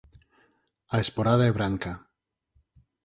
[0.95, 1.91] A esporada é branca.